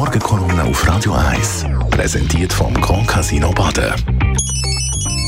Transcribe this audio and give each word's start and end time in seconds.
Morgenkolumne 0.00 0.64
auf 0.64 0.88
Radio 0.88 1.12
1. 1.12 1.66
Präsentiert 1.90 2.54
vom 2.54 2.72
Grand 2.80 3.06
Casino 3.06 3.50
Baden. 3.50 3.92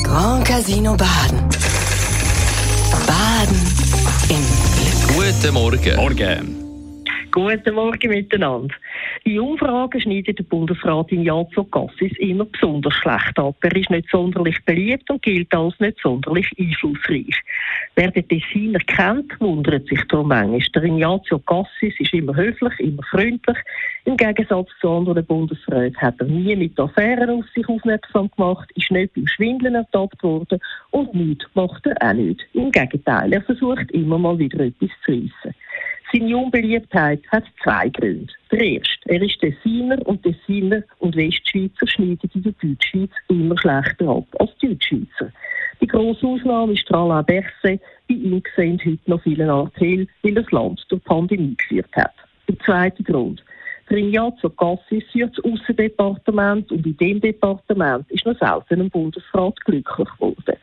Grand 0.03 0.47
Casino 0.47 0.97
Baden. 0.97 1.41
Baden 3.07 3.61
im 4.31 5.13
Glück. 5.13 5.35
Guten 5.43 5.53
Morgen. 5.53 5.97
Morgen. 5.97 7.05
Guten 7.31 7.75
Morgen 7.75 8.09
miteinander. 8.09 8.75
In 9.25 9.39
Umfragen 9.39 10.01
schneidet 10.01 10.41
der 10.41 10.45
Bundesrat 10.45 11.13
in 11.13 11.23
Jazo 11.23 11.63
Cassis 11.63 12.13
immer 12.19 12.45
besonders 12.45 12.95
schlecht 12.95 13.39
ab. 13.39 13.55
Er 13.61 13.77
ist 13.77 13.89
nicht 13.89 14.11
sonderlich 14.11 14.59
beliebt 14.65 15.09
und 15.11 15.23
gilt 15.23 15.55
als 15.55 15.79
nicht 15.79 16.01
sonderlich 16.03 16.49
einflussreich. 16.59 17.41
Wer 17.95 18.11
den 18.11 18.27
Tessiner 18.27 18.81
kennt, 18.81 19.41
wundert 19.41 19.87
sich 19.87 20.03
darum 20.09 20.29
manchmal. 20.29 20.61
Der 20.75 20.83
Ignazio 20.83 21.39
Cassis 21.39 21.95
ist 22.01 22.13
immer 22.13 22.35
höflich, 22.35 22.73
immer 22.81 23.05
freundlich. 23.05 23.59
Im 24.07 24.17
Gegensatz 24.17 24.71
zu 24.81 24.91
anderen 24.91 25.25
Bundesräten 25.25 26.01
hat 26.01 26.19
er 26.19 26.27
nie 26.27 26.57
mit 26.57 26.81
Affären 26.81 27.31
auf 27.31 27.45
sich 27.55 27.69
aufmerksam 27.69 28.29
gemacht, 28.37 28.69
ist 28.75 28.91
nicht 28.91 29.15
beim 29.15 29.29
Schwindeln 29.29 29.77
ertappt 29.77 30.21
worden 30.25 30.59
und 30.91 31.15
nichts 31.15 31.45
macht 31.55 31.87
er 31.87 31.97
auch 32.03 32.13
nicht. 32.13 32.41
Im 32.55 32.73
Gegenteil, 32.73 33.33
er 33.33 33.43
versucht 33.43 33.89
immer 33.93 34.19
mal 34.19 34.37
wieder 34.37 34.65
etwas 34.65 34.91
zu 35.05 35.13
reissen. 35.13 35.55
Seine 36.33 36.45
Unbeliebtheit 36.45 37.21
hat 37.31 37.45
zwei 37.63 37.91
Gründe. 37.91 38.33
Der 38.51 38.61
erste, 38.63 39.01
er 39.05 39.21
ist 39.21 39.39
Tessiner 39.39 39.99
und 40.07 40.23
Tessiner 40.23 40.83
und 41.01 41.15
Westschweizer 41.15 41.87
schneiden 41.87 42.31
in 42.33 42.43
der 42.43 42.53
Deutschschweiz 42.53 43.11
immer 43.29 43.59
schlechter 43.59 44.09
ab 44.09 44.25
als 44.39 44.51
Deutschschweizer. 44.63 45.31
Die 45.83 45.87
grosse 45.87 46.27
Ausnahme 46.27 46.73
ist 46.73 46.91
Alain 46.91 47.27
Berset. 47.27 47.83
Bei 48.09 48.15
ihm 48.15 48.43
sehen 48.57 48.81
heute 48.83 49.11
noch 49.11 49.23
viele 49.23 49.45
Nachteile, 49.45 50.07
weil 50.23 50.35
das 50.35 50.51
Land 50.53 50.83
durch 50.89 51.03
die 51.03 51.09
Pandemie 51.09 51.55
geführt 51.55 51.95
hat. 51.97 52.15
Der 52.49 52.59
zweite 52.61 53.03
Grund. 53.03 53.45
Der 53.91 53.99
Ignazio 53.99 54.49
Cassis 54.49 55.05
führt 55.13 55.37
das 55.37 55.45
Aussendepartement 55.45 56.73
und 56.73 56.87
in 56.87 56.97
dem 56.97 57.21
Departement 57.21 58.11
ist 58.11 58.25
noch 58.25 58.39
selten 58.39 58.81
ein 58.81 58.89
Bundesrat 58.89 59.63
glücklich 59.67 60.09
geworden. 60.17 60.57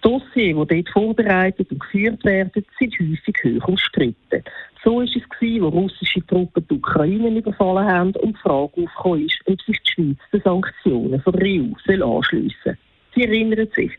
Dossiers, 0.00 0.66
die 0.68 0.82
dort 0.82 0.88
vorbereitet 0.88 1.70
und 1.70 1.80
geführt 1.80 2.24
werden, 2.24 2.64
sind 2.78 2.94
häufig 2.98 3.34
hoch 3.44 3.68
umstritten. 3.68 4.42
So 4.82 4.96
war 4.96 5.04
es, 5.04 5.12
gewesen, 5.12 5.62
wo 5.62 5.68
russische 5.68 6.26
Truppen 6.26 6.66
die 6.70 6.74
Ukraine 6.74 7.38
überfallen 7.38 7.86
haben 7.86 8.12
und 8.16 8.36
die 8.36 8.40
Frage 8.40 8.82
aufgekommen 8.82 9.26
ist, 9.26 9.40
ob 9.46 9.60
sich 9.62 9.78
die 9.80 9.92
Schweiz 9.92 10.18
den 10.32 10.40
Sanktionen 10.40 11.20
von 11.20 11.32
der 11.34 11.46
EU 11.46 12.16
anschliessen 12.16 12.56
soll. 12.64 12.76
Sie 13.14 13.24
erinnern 13.24 13.68
sich, 13.74 13.90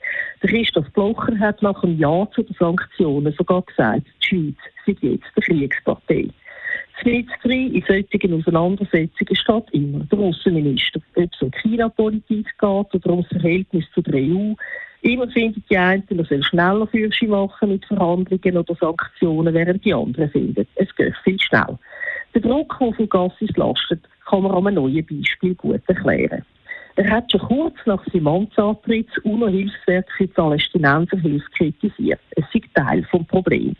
der 0.41 0.49
Christoph 0.49 0.89
Blocher 0.93 1.37
hat 1.37 1.61
nach 1.61 1.83
einem 1.83 1.99
Ja 1.99 2.27
zu 2.33 2.43
den 2.43 2.55
Sanktionen 2.57 3.33
sogar 3.33 3.61
gesagt, 3.63 4.07
die 4.23 4.27
Schweiz 4.27 4.55
sei 4.85 5.07
jetzt 5.07 5.25
die 5.35 5.41
Kriegspartei. 5.41 6.29
Drin 7.03 7.73
in 7.73 7.83
solchen 7.87 8.33
Auseinandersetzungen 8.33 9.35
steht 9.35 9.63
immer 9.71 9.99
der 10.05 10.19
Außenminister. 10.19 11.01
Ob 11.15 11.29
es 11.33 11.41
um 11.41 11.51
China-Politik 11.51 12.45
geht 12.45 12.61
oder 12.61 13.09
um 13.09 13.21
das 13.21 13.27
Verhältnis 13.29 13.85
zu 13.93 14.01
der 14.01 14.15
EU, 14.15 14.53
Immer 15.01 15.27
finden 15.29 15.63
die 15.69 15.77
einen, 15.77 16.03
man 16.11 16.25
soll 16.25 16.43
schneller 16.43 16.85
Fürsche 16.87 17.27
machen 17.27 17.69
mit 17.69 17.85
Verhandlungen 17.85 18.57
oder 18.57 18.75
Sanktionen, 18.75 19.53
während 19.53 19.83
die 19.83 19.93
anderen 19.93 20.29
finden, 20.29 20.67
es 20.75 20.95
geht 20.95 21.15
viel 21.23 21.39
schnell. 21.39 21.77
Der 22.33 22.41
Druck, 22.41 22.77
der 22.79 22.93
von 22.93 23.09
Gassis 23.09 23.55
lastet, 23.55 24.07
kann 24.29 24.43
man 24.43 24.51
an 24.51 24.67
einem 24.67 24.75
neuen 24.75 25.05
Beispiel 25.05 25.55
gut 25.55 25.81
erklären. 25.87 26.45
Er 26.95 27.09
hat 27.09 27.31
schon 27.31 27.41
kurz 27.41 27.75
nach 27.85 28.03
seinem 28.11 28.27
Amtsantritt 28.27 29.07
das 29.15 29.23
UNO-Hilfswerk 29.23 30.05
für 30.17 30.27
die 30.27 30.33
Palästinenserhilfe 30.33 31.49
kritisiert. 31.57 32.19
Es 32.31 32.45
ist 32.53 32.75
Teil 32.75 33.01
des 33.01 33.27
Problems 33.27 33.77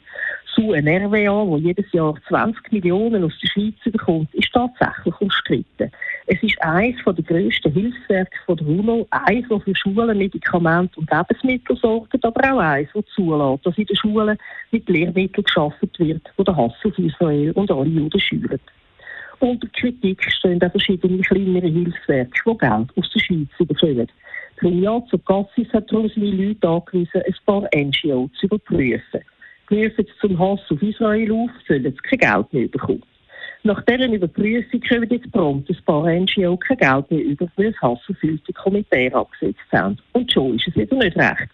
zu 0.55 0.71
ein 0.73 0.87
RWA, 0.87 1.47
wo 1.47 1.57
jedes 1.57 1.91
Jahr 1.91 2.15
20 2.27 2.71
Millionen 2.71 3.23
aus 3.23 3.33
der 3.41 3.47
Schweiz 3.47 3.75
bekommt, 3.85 4.33
ist 4.33 4.51
tatsächlich 4.53 5.19
umstritten. 5.19 5.91
Es 6.33 6.41
ist 6.41 6.61
eines 6.61 6.95
der 7.03 7.13
grössten 7.13 7.73
Hilfswerke 7.73 8.55
der 8.55 8.65
UNO, 8.65 9.05
eines, 9.09 9.49
das 9.49 9.63
für 9.63 9.75
Schulen, 9.75 10.17
Medikamente 10.17 10.97
und 10.97 11.11
Lebensmittel 11.11 11.75
sorgt, 11.75 12.23
aber 12.23 12.53
auch 12.53 12.59
eines, 12.59 12.87
das 12.93 13.03
zulässt, 13.13 13.65
dass 13.65 13.77
in 13.77 13.85
den 13.85 13.95
Schulen 13.97 14.37
mit 14.71 14.87
Lehrmitteln 14.87 15.43
geschaffen 15.43 15.89
wird, 15.97 16.31
die 16.39 16.43
der 16.45 16.55
Hass 16.55 16.71
auf 16.85 16.97
Israel 16.97 17.51
und 17.51 17.69
alle 17.69 17.89
Juden 17.89 18.17
schüren. 18.17 18.61
Unter 19.39 19.67
Kritik 19.73 20.23
stehen 20.31 20.63
auch 20.63 20.71
verschiedene 20.71 21.21
kleinere 21.21 21.67
Hilfswerke, 21.67 22.31
die 22.47 22.57
Geld 22.57 22.89
aus 22.95 23.11
der 23.13 23.19
Schweiz 23.19 23.67
bekommen. 23.67 24.07
Trignazzo 24.57 25.17
Cassis 25.17 25.73
hat 25.73 25.91
darum 25.91 26.07
seine 26.15 26.31
Leute 26.31 26.65
angewiesen, 26.65 27.23
ein 27.25 27.35
paar 27.45 27.67
NGO 27.75 28.29
zu 28.39 28.45
überprüfen 28.45 29.21
rufen 29.69 30.05
zum 30.21 30.39
Hass 30.39 30.61
auf 30.69 30.81
Israel 30.81 31.31
auf, 31.33 31.49
sollen 31.67 31.83
sie 31.83 32.17
kein 32.17 32.19
Geld 32.19 32.53
mehr 32.53 32.67
bekommen. 32.69 33.03
Nach 33.63 33.81
deren 33.83 34.13
Überprüfung 34.13 34.81
kommen 34.89 35.09
jetzt 35.09 35.31
prompt 35.31 35.69
ein 35.69 35.77
paar 35.85 36.09
NGO 36.09 36.57
kein 36.57 36.77
Geld 36.77 37.11
mehr 37.11 37.23
über, 37.23 37.47
weil 37.55 37.71
das 37.71 37.81
hasserfüllte 37.81 38.53
Komitee 38.53 39.11
abgesetzt 39.11 39.59
haben. 39.71 39.97
Und 40.13 40.31
schon 40.31 40.55
ist 40.55 40.67
es 40.67 40.75
wieder 40.75 40.95
nicht 40.95 41.15
recht. 41.15 41.47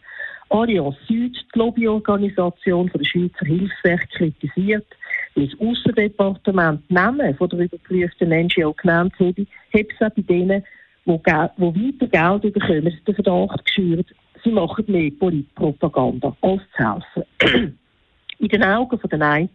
Allianz 0.50 0.96
Süd, 1.08 1.36
die 1.54 1.60
Lobbyorganisation 1.60 2.90
der 2.94 3.04
Schweizer 3.04 3.46
Hilfswerk, 3.46 4.10
kritisiert, 4.12 4.88
weil 5.36 5.48
das 5.48 5.60
Aussendepartement 5.60 6.90
Namen 6.90 7.36
von 7.36 7.50
der 7.50 7.60
überprüften 7.60 8.30
NGO 8.30 8.74
genannt 8.74 9.14
habe, 9.20 9.46
hat 9.74 9.88
es 9.90 10.02
auch 10.02 10.16
bei 10.16 10.22
denen, 10.22 10.64
die, 11.06 11.12
weiter 11.12 12.08
Geld 12.08 12.54
bekommen, 12.54 12.98
den 13.06 13.16
Verdacht 13.16 13.66
geschürt, 13.66 14.08
sie 14.44 14.52
machen 14.52 14.86
mehr 14.88 15.12
Politpropaganda 15.20 16.36
als 16.42 16.62
zu 16.76 17.24
helfen. 17.44 17.78
In 18.40 18.48
den 18.50 18.64
Augen 18.64 19.00
den 19.10 19.22
einen 19.22 19.50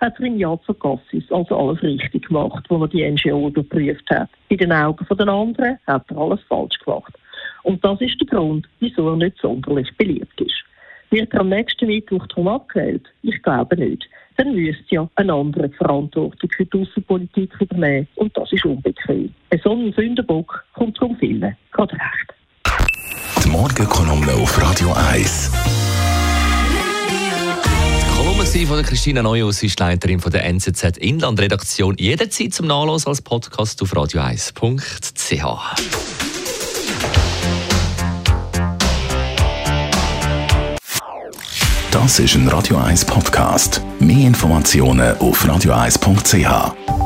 hat 0.00 0.18
er 0.18 0.26
im 0.26 0.38
Jahr 0.38 0.60
zu 0.62 0.74
Cassis 0.74 1.30
also 1.30 1.56
alles 1.56 1.82
richtig 1.82 2.26
gemacht, 2.28 2.64
wo 2.68 2.82
er 2.82 2.88
die 2.88 3.08
NGO 3.08 3.48
überprüft 3.48 4.08
hat. 4.10 4.30
In 4.48 4.58
den 4.58 4.72
Augen 4.72 5.06
den 5.10 5.28
anderen 5.28 5.78
hat 5.86 6.10
er 6.10 6.16
alles 6.16 6.40
falsch 6.48 6.78
gemacht. 6.84 7.12
Und 7.62 7.84
das 7.84 8.00
ist 8.00 8.18
der 8.20 8.26
Grund, 8.26 8.66
wieso 8.80 9.10
er 9.10 9.16
nicht 9.16 9.38
sonderlich 9.38 9.88
beliebt 9.96 10.40
ist. 10.40 10.64
Wird 11.10 11.32
er 11.34 11.40
am 11.40 11.48
nächsten 11.48 11.86
Mittwoch 11.86 12.26
darum 12.28 12.48
abgewählt? 12.48 13.06
Ich 13.22 13.42
glaube 13.42 13.76
nicht. 13.76 14.08
Dann 14.36 14.54
müsste 14.54 14.94
ja 14.94 15.08
ein 15.16 15.28
anderer 15.28 15.68
die 15.68 15.76
Verantwortung 15.76 16.50
für 16.50 16.64
die 16.64 16.80
Außenpolitik 16.80 17.60
übernehmen. 17.60 18.06
Und 18.14 18.34
das 18.36 18.52
ist 18.52 18.64
unbequem. 18.64 19.34
Ein 19.50 19.60
so 19.62 19.92
Sündenbock 19.92 20.64
kommt 20.72 20.96
darum 20.98 21.16
vielen 21.16 21.56
gerade 21.72 21.94
recht. 21.94 22.34
Die 23.44 23.50
Morgenkolumne 23.50 24.32
auf 24.34 24.62
Radio 24.62 24.92
1 25.10 25.79
von 28.50 28.82
Christina 28.82 29.22
Neuhaus, 29.22 29.62
ist 29.62 29.78
Leiterin 29.78 30.18
von 30.18 30.32
der 30.32 30.44
NZZ 30.44 30.98
Inlandredaktion. 30.98 31.94
Jederzeit 31.98 32.52
zum 32.52 32.66
Nachlesen 32.66 33.08
als 33.08 33.22
Podcast 33.22 33.80
auf 33.80 33.92
radio1.ch. 33.92 35.44
Das 41.92 42.18
ist 42.18 42.34
ein 42.34 42.48
Radio 42.48 42.76
1 42.76 43.04
Podcast. 43.04 43.82
Mehr 44.00 44.26
Informationen 44.26 45.16
auf 45.18 45.44
radio1.ch. 45.44 46.99